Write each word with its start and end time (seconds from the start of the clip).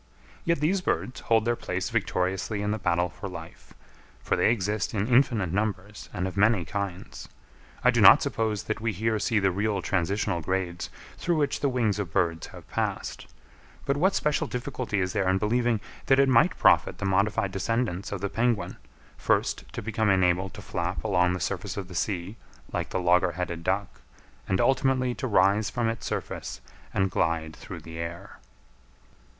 Yet 0.45 0.61
these 0.61 0.81
birds 0.81 1.19
hold 1.19 1.45
their 1.45 1.55
place 1.55 1.91
victoriously 1.91 2.63
in 2.63 2.71
the 2.71 2.79
battle 2.79 3.07
for 3.07 3.29
life; 3.29 3.75
for 4.23 4.35
they 4.35 4.49
exist 4.51 4.95
in 4.95 5.05
infinite 5.07 5.53
numbers 5.53 6.09
and 6.11 6.27
of 6.27 6.35
many 6.35 6.65
kinds. 6.65 7.29
I 7.83 7.91
do 7.91 8.01
not 8.01 8.23
suppose 8.23 8.63
that 8.63 8.81
we 8.81 8.93
here 8.93 9.19
see 9.19 9.37
the 9.37 9.51
real 9.51 9.79
transitional 9.83 10.41
grades 10.41 10.89
through 11.19 11.35
which 11.37 11.59
the 11.59 11.69
wings 11.69 11.99
of 11.99 12.11
birds 12.11 12.47
have 12.47 12.67
passed; 12.67 13.27
but 13.85 13.95
what 13.95 14.15
special 14.15 14.47
difficulty 14.47 14.99
is 14.99 15.13
there 15.13 15.29
in 15.29 15.37
believing 15.37 15.79
that 16.07 16.17
it 16.17 16.27
might 16.27 16.57
profit 16.57 16.97
the 16.97 17.05
modified 17.05 17.51
descendants 17.51 18.11
of 18.11 18.21
the 18.21 18.27
penguin, 18.29 18.77
first 19.17 19.71
to 19.71 19.83
become 19.83 20.09
enabled 20.09 20.55
to 20.55 20.63
flap 20.63 21.03
along 21.03 21.33
the 21.33 21.39
surface 21.39 21.77
of 21.77 21.87
the 21.87 21.93
sea 21.93 22.37
like 22.73 22.89
the 22.89 22.99
logger 22.99 23.33
headed 23.33 23.63
duck, 23.63 24.01
and 24.47 24.59
ultimately 24.59 25.13
to 25.13 25.27
rise 25.27 25.69
from 25.69 25.87
its 25.87 26.07
surface 26.07 26.59
and 26.91 27.11
glide 27.11 27.55
through 27.55 27.79
the 27.81 27.99
air? 27.99 28.39